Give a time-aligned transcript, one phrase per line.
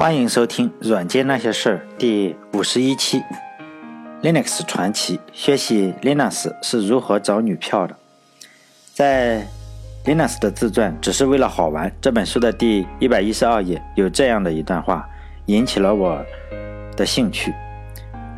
[0.00, 3.22] 欢迎收听《软件那些事儿》第五十一期
[4.22, 7.94] ，Linux 传奇，学习 Linux 是如何找女票的。
[8.94, 9.46] 在
[10.06, 15.06] Linux 的自传只是为了好玩这本书的第一百一十二页有这样的一段话，
[15.44, 16.24] 引起了我
[16.96, 17.52] 的兴趣。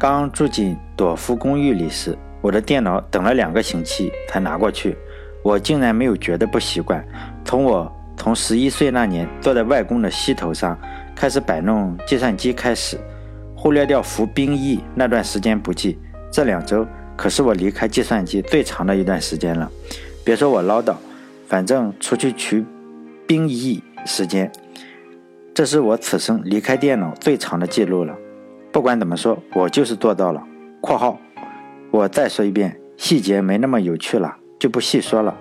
[0.00, 4.98] 刚住进朵夫公寓里时，我的电脑等了两个星期才拿过去，
[5.44, 7.06] 我竟然没有觉得不习惯。
[7.44, 10.76] 从我从十一岁那年坐在外公的膝头上。
[11.14, 12.98] 开始摆弄计算机，开始
[13.56, 15.98] 忽略掉服兵役那段时间不计。
[16.30, 19.70] 这两周可是我离开计算机最长的一段时间了。
[20.24, 20.94] 别说我唠叨，
[21.46, 22.64] 反正出去取
[23.26, 24.50] 兵役时间，
[25.54, 28.16] 这是我此生离开电脑最长的记录了。
[28.72, 30.42] 不管怎么说，我就是做到了。
[30.80, 31.20] （括号）
[31.92, 35.36] 我再说一遍，细节没那么有趣了，就不细说了。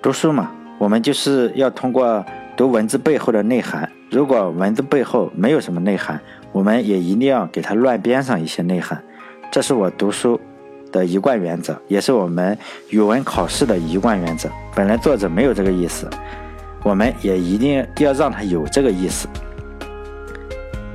[0.00, 2.24] 读书嘛，我们就是要通过
[2.56, 3.90] 读文字背后的内涵。
[4.10, 6.20] 如果文字背后没有什么内涵，
[6.52, 9.02] 我们也一定要给它乱编上一些内涵。
[9.50, 10.40] 这是我读书
[10.92, 12.56] 的一贯原则，也是我们
[12.90, 14.48] 语文考试的一贯原则。
[14.74, 16.08] 本来作者没有这个意思，
[16.82, 19.28] 我们也一定要让他有这个意思。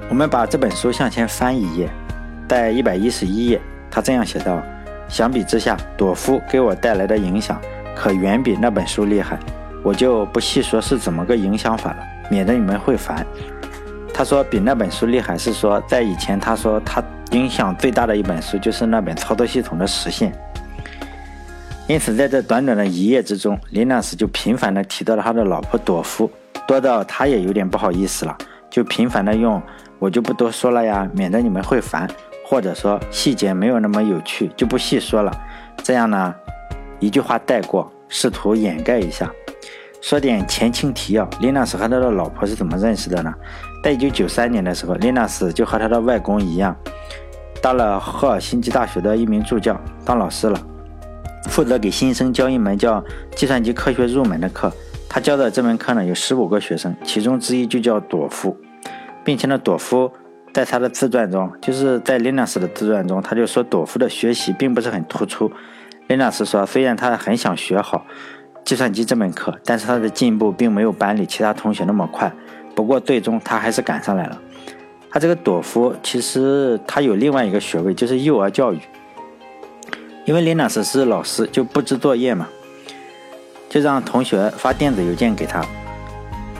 [0.07, 1.89] 我们把这本书向前翻一页，
[2.47, 3.59] 在一百一十一页，
[3.91, 4.61] 他这样写道
[5.09, 7.59] ：“相比之下，朵夫给我带来的影响
[7.95, 9.37] 可远比那本书厉害。
[9.83, 11.97] 我就不细说是怎么个影响法了。”
[12.29, 13.25] 免得你们会烦。
[14.13, 20.33] 他说比那本书厉害，是说在以前他说他影响最大的一本书就是那本操作系统的实现。
[21.87, 26.29] 因此在这短短的一页之中，林纳斯就频繁的提到了他的老婆朵夫，
[26.67, 28.37] 多到他也有点不好意思了，
[28.69, 29.61] 就频繁的用
[29.97, 32.07] 我就不多说了呀，免得你们会烦，
[32.45, 35.31] 或者说细节没有那么有趣就不细说了。
[35.81, 36.35] 这样呢，
[36.99, 39.31] 一句话带过，试图掩盖一下。
[40.01, 43.33] 说点前情提要，林纳斯和他的老婆是怎么认识的呢？
[43.83, 46.75] 在一九九三年的时候，林纳斯就和他的外公一样，
[47.61, 50.59] 当了赫尔辛基大学的一名助教，当老师了，
[51.49, 53.03] 负责给新生教一门叫
[53.35, 54.71] 计算机科学入门的课。
[55.09, 58.55] 他教的这门课呢，有十五个学生，其中之一就叫朵夫，
[59.25, 60.11] 并且呢，朵夫
[60.53, 65.51] 在他的自传中，就是在林纳斯的自传中，他就说朵夫的学习并不是很突出。
[66.07, 68.05] 林纳斯说，虽然他很想学好。
[68.69, 72.31] 计算机这门课，但是他的进步并没有班里其他同学那么快。
[72.75, 74.39] 不过最终他还是赶上来了。
[75.09, 78.77] 他这个朵夫其实他有另外一个学位，就是幼儿教育。
[80.25, 82.47] 因为林老师是老师，就布置作业嘛，
[83.67, 85.65] 就让同学发电子邮件给他。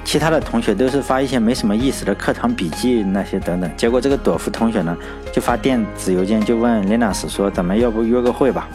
[0.04, 3.70] 其他的同学都是发一些没什么意思的课堂笔记那些等等。
[3.78, 4.98] 结果这个朵夫同学呢，
[5.32, 8.68] 就发电子邮件就问林老师说：“咱们要不约个会吧？”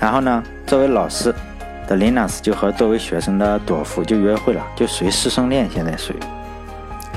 [0.00, 1.32] 然后呢，作为老师。
[1.86, 6.16] 的林纳斯就和作为学生的朵夫就约会了，就属于师生恋，现在属于，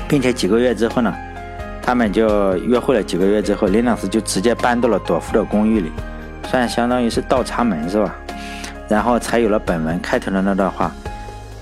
[0.08, 1.14] 并且几个月之后呢，
[1.82, 5.90] 他们就约会了几个月之后，林纳斯就直接搬到了朵夫的公寓里，
[6.48, 8.14] 算相当于是倒插门是吧？
[8.88, 10.92] 然后才有了本文开头的那段话，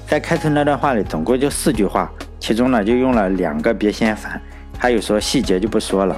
[0.06, 4.40] 在开头那段话里总共就四句话，其中呢就用了两个别嫌烦，
[4.78, 6.16] 还有说细节就不说了，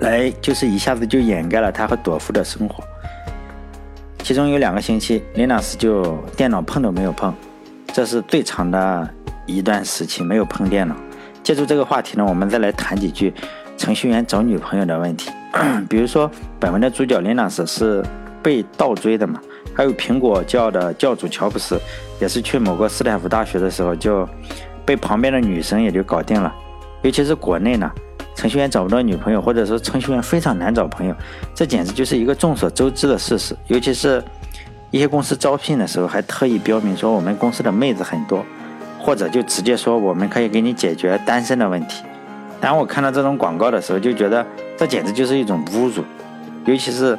[0.00, 2.82] 来就是一下子就掩盖了他和朵夫的生活。
[4.24, 7.34] 其中有两个星期，，Linux 就电脑碰都没有碰，
[7.92, 9.06] 这是最长的
[9.44, 10.96] 一段时期没有碰电脑。
[11.42, 13.34] 借助这个话题呢，我们再来谈几句
[13.76, 15.30] 程序员找女朋友的问题。
[15.90, 18.02] 比如说，本文的主角 Linux 是
[18.42, 19.38] 被倒追的嘛？
[19.74, 21.78] 还有苹果教的教主乔布斯，
[22.18, 24.26] 也是去某个斯坦福大学的时候就
[24.86, 26.50] 被旁边的女生也就搞定了。
[27.02, 27.92] 尤其是国内呢。
[28.34, 31.14] 程序员找不到女朋友，或者说程序员非常难找朋友，
[31.54, 33.56] 这简直就是一个众所周知的事实。
[33.68, 34.22] 尤其是
[34.90, 38.44] 一些公司招聘的时候，还特意标明说我们公司的妹子很多，
[39.00, 42.02] 或者就直接说我们可以给你解决单身的问题。
[42.60, 44.44] 当我看到这种广告的时候，就觉得
[44.76, 46.04] 这简直就是一种侮辱。
[46.64, 47.16] 尤其是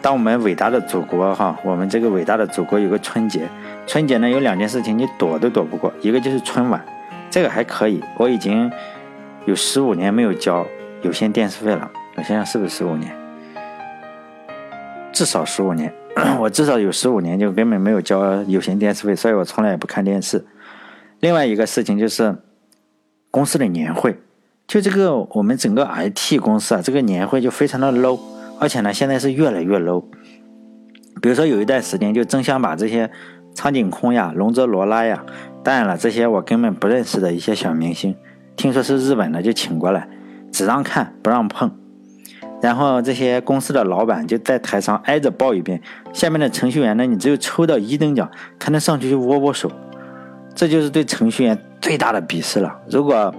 [0.00, 3.46] 当我们伟大的祖国哈，我们这个伟大的祖国有个春节，
[3.86, 6.82] 春节呢有两件事情你躲都躲不过，一个就是春晚，
[7.30, 8.70] 这个还可以，我已经。
[9.48, 10.66] 有十五年没有交
[11.00, 13.10] 有线电视费了，我想想是不是十五年？
[15.10, 15.90] 至少十五年，
[16.38, 20.44] 我至少有十五年就根本没有交有线电视费，所以我从来也不看电视。
[21.20, 22.36] 另外一个事情就是
[23.30, 24.18] 公司的年会，
[24.66, 28.20] 就这个我们整个 IT 公司啊，这个年会就非常的 low，
[28.60, 30.04] 而且呢现在是越来越 low。
[31.22, 33.10] 比如说有一段时间就争相把这些
[33.54, 35.24] 苍井空呀、龙泽罗拉呀，
[35.64, 38.14] 当然了这些我根本不认识的一些小明星。
[38.58, 40.06] 听说是日本的，就请过来，
[40.50, 41.70] 只让看不让碰。
[42.60, 45.80] 然后这些公司的老板就在台上挨着报一遍，
[46.12, 48.28] 下面的程序员呢，你只有抽到一等奖
[48.58, 49.70] 才能上去去握握手。
[50.56, 52.76] 这就是对程序员最大的鄙视了。
[52.90, 53.32] 如果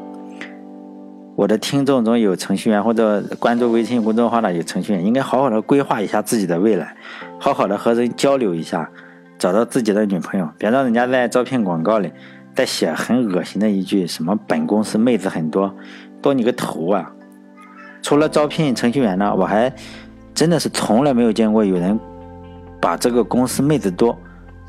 [1.35, 6.95] 我的听众中有程序员或者关注微信公众号的有程序员，应该好好的规划一下自己的未来，
[7.37, 8.89] 好好的和人交流一下，
[9.37, 12.09] 找到自己的女朋友，别让人家在招聘广告里
[12.59, 15.73] 再写很恶心的一句什么“本公司妹子很多”，
[16.21, 17.09] 多你个头啊！
[18.01, 19.73] 除了招聘程序员呢，我还
[20.35, 21.97] 真的是从来没有见过有人
[22.81, 24.13] 把这个公司妹子多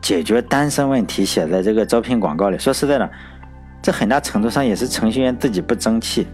[0.00, 2.56] 解决单身问题写在这个招聘广告里。
[2.56, 3.10] 说实在的，
[3.82, 6.28] 这很大程度上也是程序员自己不争气。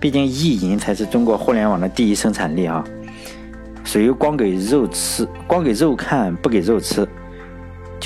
[0.00, 2.82] 毕竟意淫才是中国互联网的第一生产力啊，
[3.84, 7.06] 属于光给肉吃，光给肉看不给肉吃，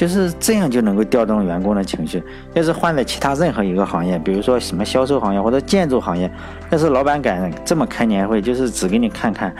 [0.00, 2.23] 就是这样就能够调动员工的情绪。
[2.55, 6.31] 要是换在其他任何一个行业，比如说什么销售行业或者建筑行业，
[6.70, 9.55] 要是老板敢这么开年会，就是只给你看看，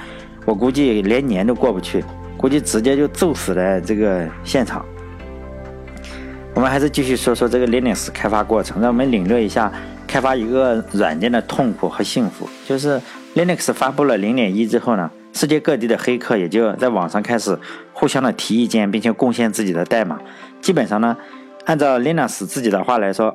[0.47, 2.03] 我估计连年都过不去，
[2.39, 4.83] 估计直接就揍死在这个现场。
[6.55, 9.71] 我们还是继续说说这个 Linux 开发过程，让我们领略一下。
[10.07, 13.01] 开发一个软件的痛苦和幸福，就是
[13.37, 15.09] Linux 发布了零点一之后呢，
[15.41, 17.59] 世界各地的黑客也就在网上开始
[17.95, 20.21] 互相的提意见，并且贡献自己的代码。
[20.61, 21.17] 基本上呢，
[21.65, 23.35] 按照 Linux 自己的话来说，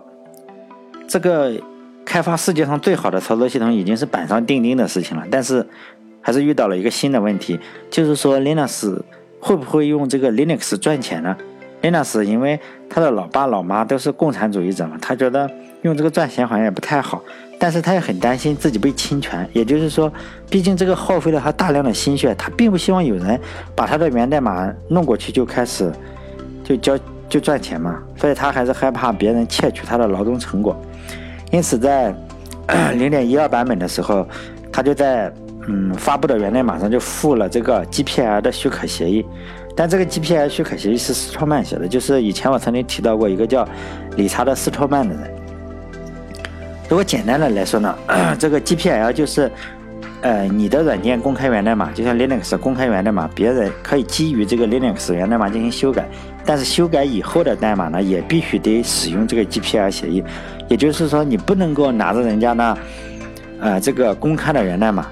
[1.07, 1.53] 这个
[2.05, 5.25] 开发世界上最好的操作系统已经是板上钉钉的事情了。
[5.31, 5.65] 但是，
[6.21, 7.59] 还是遇到了一个新的问题，
[7.89, 9.01] 就是说 Linux
[9.39, 11.35] 会不会用这个 Linux 赚钱呢
[11.81, 15.49] ？Linux 因为他的老爸老妈都是共产主义者嘛，他觉得
[15.85, 17.21] 用这个赚钱好像也不太好，
[17.59, 19.47] 但是他也很担心自己被侵权。
[19.53, 20.11] 也就是说，
[20.49, 23.39] 毕竟这个耗费了他大量的心血，他并不希望有人
[23.75, 25.93] 把他的源代码弄过去就开始
[26.63, 26.97] 就交
[27.29, 30.75] 就赚钱嘛，所以他还是害怕别人窃取他的劳动成果。
[31.51, 32.11] 因此，在
[32.95, 34.27] 零点一二版本的时候，
[34.71, 35.31] 他就在
[35.67, 39.23] 嗯发布的源代码上就附了这个 GPL 的许可协议。
[39.75, 43.67] 但这个 GPL 许可协议是斯托曼写的，就是以前我曾经提到过一个叫
[44.15, 45.34] 理查德·斯托曼的人。
[46.87, 47.95] 如果简单的来说呢，
[48.37, 49.51] 这个 GPL 就是，
[50.21, 56.07] 呃，你的软件公开源代码，就像 Linux 公开源代码，别人可以基于这个 Linux 源代码进行修改，
[56.45, 60.23] 但是修改以后的代码呢，也必须得使用这个 GPL 协议。
[60.67, 62.77] 也就是说，你不能够拿着人家呢，
[63.59, 65.07] 呃，这个公开的源代码。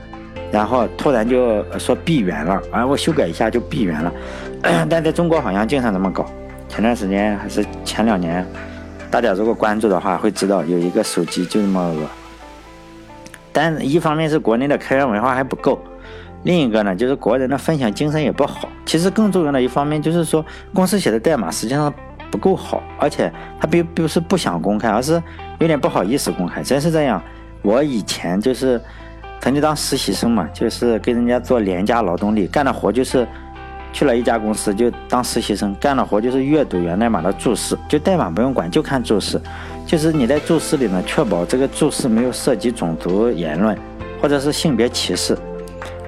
[0.51, 4.13] 然后突然就说闭源了，啊，我修改一下就闭源了，
[4.87, 6.27] 但在中国好像经常这么搞。
[6.69, 8.45] 前段时间还是前两年，
[9.13, 12.07] 大家如果关注的话会知道有一个手机就这么恶。
[13.51, 15.79] 但一方面是国内的开源文化还不够，
[16.41, 18.67] 另一个呢就是国人的分享精神也不好。
[18.87, 20.43] 其实更重要的一方面就是说，
[20.73, 21.93] 公司写的代码实际上
[22.31, 25.21] 不够好，而且他并不是不想公开，而是
[25.59, 26.63] 有点不好意思公开。
[26.63, 27.21] 真是这样，
[27.61, 28.81] 我以前就是。
[29.41, 33.27] 曾经当实习生嘛，就是跟人家做廉价劳动力，干的活就是
[33.93, 39.39] 去了一家公司就当实习生，干的活就是阅读源代码的注释，就代码不用管，就看注释。
[39.85, 43.77] 就是你在注释里呢，确保这个注释没有涉及种族言论
[44.19, 45.37] 或者是性别歧视，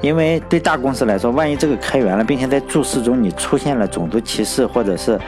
[0.02, 5.20] 因为对大公司来说，万一这个开源了，并且在注释中你出现了种族歧视或者是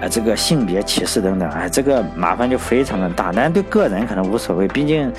[0.00, 3.32] 呃这个性别歧视等等，哎，这个麻烦就非常的大。
[3.34, 5.12] 但对个人可能无所谓，毕竟。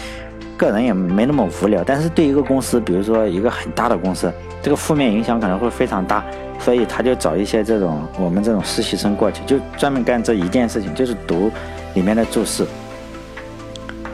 [0.61, 4.31] 个人也没那么无聊，但是对一个公司，比如说一个很大的公司，
[4.61, 6.23] 这个负面影响可能会非常大，
[6.59, 11.49] 所以他就找一些这种我们这种实习生过去，就专门干这一件事情，就是读
[11.95, 12.63] 里面的注释。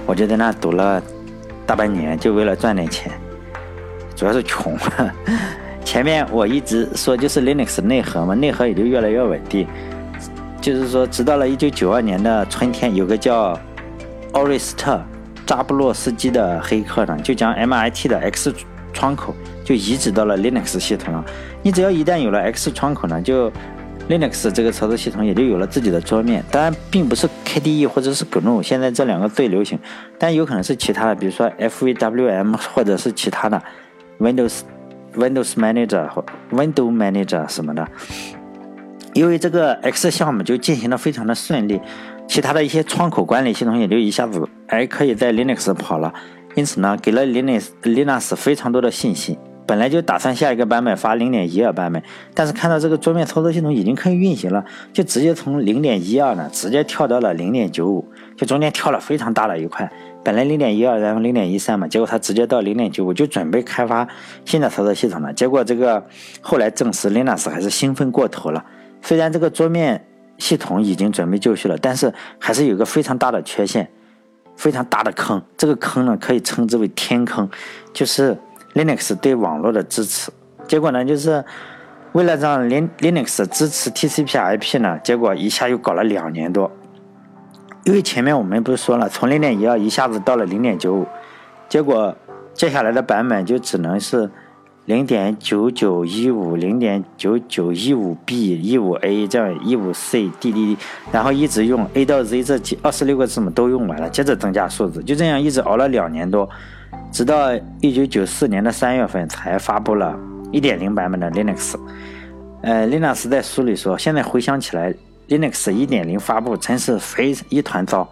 [0.06, 1.04] 我就在那读了
[1.66, 3.12] 大半年，就为了赚点钱，
[4.16, 4.78] 主要是穷。
[5.84, 9.68] 前面我一直说就是 Linux 内核嘛，内核也就越来越稳定。
[10.62, 13.60] 就是说，直到了一九九二年的春天，有个叫
[14.32, 15.02] 奥瑞斯特。
[15.48, 18.54] 扎布洛斯基的黑客呢，就将 MIT 的 X
[18.94, 21.24] 窗口就移植到了 Linux 系统上。
[21.64, 23.50] 你只要一旦有了 X 窗口呢，就
[24.10, 26.44] Linux 这个操作系统也就有了自己的桌面。
[26.52, 29.80] 当然，并不是 KDE 或者是 GNU，现在这两个最流行，
[30.20, 33.62] 但有可能是其他的，比如说 FVWM 或者是其他的
[34.20, 34.60] Windows
[35.16, 37.88] Windows Manager 或 Window Manager 什么的。
[39.14, 41.80] 因为这个 X 项目就进行的非常的顺利。
[42.28, 46.14] 其他的一些窗口管理系统也就一下子哎可以在 Linux 跑了，
[46.56, 49.38] 因此呢，给了 Linux Linux 非常多的信心。
[49.66, 52.02] 本来就打算下一个版本发0.12版本，
[52.34, 58.06] 但是看到这个桌面操作系统已经可以运行了，就直接从0.12呢直接跳到了0.95，
[58.38, 59.92] 就中间跳了非常大的一块。
[60.24, 64.08] 本来0.12然后0.13嘛，结果它直接到0.95，就准备开发
[64.46, 65.34] 新的操作系统了。
[65.34, 66.06] 结果这个
[66.40, 68.64] 后来证实 Linux 还是兴奋过头了，
[69.02, 70.06] 虽然这个桌面。
[70.38, 73.90] 系统已经准备就绪了，但是还是有个非常大的缺陷，
[74.56, 75.42] 非常大的坑。
[75.58, 77.50] 这个坑呢，可以称之为天坑，
[77.94, 78.38] 就是
[78.74, 80.32] Linux 对网络的支持。
[80.68, 81.44] 结果呢，就是
[82.12, 86.72] 为了让 Lin Linux 支持 TCP/IP 呢，结果一下又搞了两年多。
[87.86, 91.06] 因为前面我们不是说了，从0.12一下子到了0.95，
[91.70, 92.14] 结果
[92.54, 94.30] 接下来的版本就只能是
[94.88, 100.78] 零点九九一五、零点九九一五 B、一五 A 这样一五 C、D D D，
[101.12, 106.50] 然后一直用 A 到 Z 这几二十六个字母都用完了，接着增加数字，就这样一直熬了两年多，
[107.12, 110.18] 直到一九九四年的三月份才发布了
[110.54, 111.76] 一点零版本的 Linux。
[112.62, 114.96] 呃，，Linux 在书里说，现在回想起来
[115.28, 118.08] ，Linux 一点零发布真是非一团糟。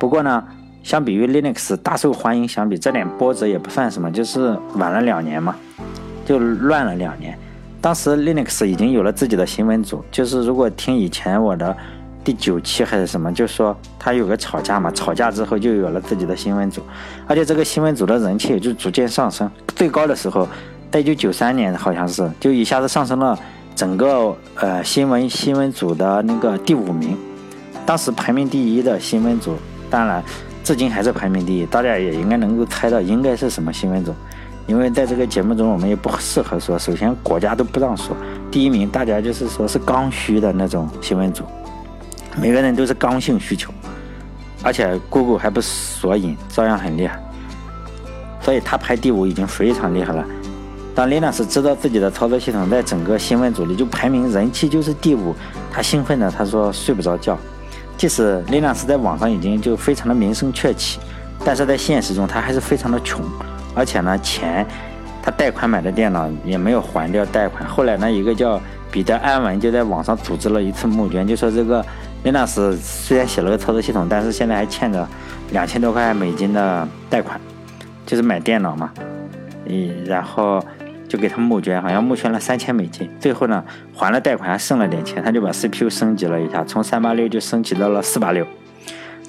[0.00, 0.44] 不过呢，
[0.82, 5.54] 相比于 Linux 大受欢迎相比，这点波折也不算什么，就是晚了两年嘛，
[6.28, 7.34] 就乱了两年。
[7.80, 11.74] 当时 Linux 已经有了自己的新闻组，就是如果听以前我的
[12.22, 16.82] 第九期还是什么，就说他有个吵架嘛，吵架之后就有了自己的新闻组，
[17.26, 20.46] 而且这个新闻组的人气也就逐渐上升，最高的时候，
[20.90, 23.38] 在一九九三年好像是就一下子上升了。
[23.74, 27.16] 整个呃新闻新闻组的那个第五名，
[27.86, 29.54] 当时排名第一的新闻组，
[29.88, 30.20] 当然
[30.64, 34.12] 至今还是排名第一，大家也应该能够猜到应该是什么新闻组，
[34.68, 38.14] 因为在这个节目中我们也不适合说，首先国家都不让说，
[38.50, 41.42] 第一名大家就是说是刚需的那种新闻组，
[42.36, 43.72] 每个人都是刚性需求，
[44.62, 47.18] 而且 Google 还不索引，照样很厉害，
[48.42, 50.22] 所以他排第五已经非常厉害了。
[50.94, 55.34] 当 Linux 知道自己的操作系统在整个新闻组里就排名人气就是第五，
[55.72, 57.38] 他兴奋的他说睡不着觉。
[57.96, 61.00] 即使 Linux 在网上已经就非常的名声鹊起，
[61.42, 63.24] 但是在现实中他还是非常的穷，
[63.78, 64.66] 而且呢钱
[65.22, 67.66] 他贷款买的电脑也没有还掉贷款。
[67.68, 71.84] 后来呢一个叫彼得安文就在网上组织了一次募捐，就说这个
[72.24, 75.08] Linux 虽然写了个操作系统，但是现在还欠着
[75.52, 77.40] 两千多块美金的贷款，
[78.04, 78.92] 就是买电脑嘛，
[79.66, 80.62] 嗯，然后。
[81.08, 88.46] 就给他募捐，好像募捐了三千美金，最后呢还了贷款，还剩了点钱，他就把 CPU 升级了一下，从三八六就升级到了四八六，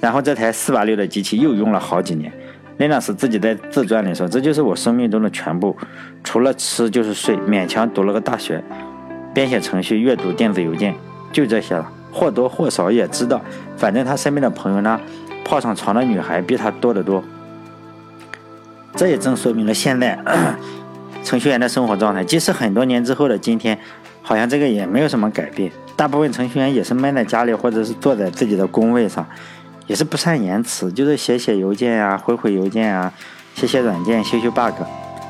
[0.02, 2.34] 然后这台四八六的机器又用了好几年。
[2.80, 5.76] Linus 自己在自传里说：“这就是我生命中的全部，
[6.24, 8.64] 除了吃就是睡，勉强读了个大学，
[9.34, 10.96] 编写程序、阅读电子邮件，
[11.34, 11.92] 就这些了。
[12.12, 13.42] 或多或少也知道，
[13.76, 15.00] 反正他身边的朋友呢，
[15.44, 17.22] 泡上床的女孩比他多得多。
[18.96, 20.18] 这也正说明了现在。
[21.22, 23.78] ”程序员的生活状态，即使很多年之后的今天，
[24.22, 25.70] 好像这个也没有什么改变。
[25.98, 29.28] 大部分程序员也是闷在家里，或者是坐在自己的工位上，
[29.90, 33.12] 也是不善言辞，就是写写邮件啊，回回邮件啊，
[33.56, 34.76] 写写软件，修修 bug。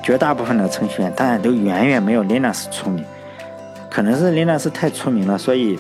[0.04, 3.06] 绝大部分的程序员当然都远远没有 Linux 出名，
[3.90, 5.80] 可能是 Linux 太出名了，所以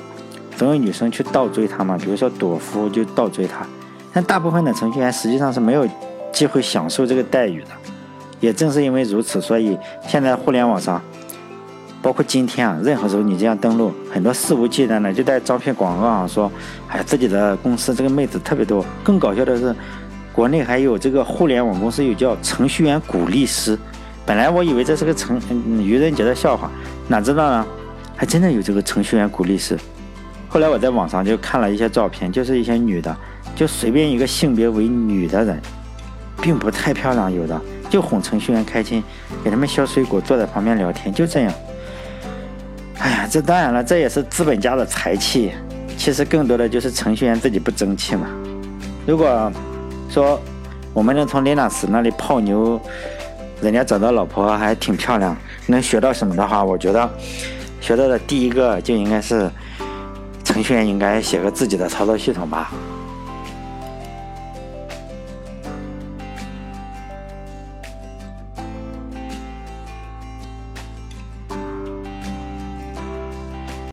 [0.55, 1.97] 总有女生去倒追他嘛。
[1.97, 3.67] 比如说朵夫就倒追他，
[4.13, 5.85] 但大部分的程序员实际上是没有
[6.31, 7.67] 机会享受这个待遇的。
[8.39, 11.01] 也正是因为如此，所以现在互联网上，
[12.01, 16.51] 包括今天啊，任何时候你这样登录，很多肆无忌惮的就在招聘广告上说，
[16.87, 18.85] 哎，自己的公司这个妹子特别多。
[19.03, 19.75] 更搞笑的是，
[20.31, 23.77] 国内还有这个互联网公司有叫程序员鼓励师。
[24.25, 25.41] 本来我以为这是个成
[25.83, 26.71] 愚人节的笑话，
[27.07, 27.67] 哪知道呢，
[28.15, 29.77] 还真的有这个程序员鼓励师。
[30.47, 33.15] 后来我在网上就看了一些照片，就是一些女的，
[33.55, 35.61] 就随便一个性别为女的人，
[36.41, 37.59] 并不太漂亮，有的。
[37.89, 39.03] 就哄程序员开心，
[39.43, 41.53] 给他们削水果，坐在旁边聊天，就这样。
[42.99, 45.53] 哎呀，这当然了，这也是资本家的财气。
[45.97, 48.27] 其实更多的就是程序员自己不争气嘛。
[49.05, 49.51] 如果
[50.09, 50.39] 说
[50.93, 52.79] 我们能从 Linux 那里泡妞，
[53.61, 55.35] 人家找到老婆还挺漂亮，
[55.67, 57.09] 能学到什么的话，我觉得
[57.81, 59.49] 学到的第一个就应该是
[60.43, 62.71] 程序员应该写个自己的操作系统吧。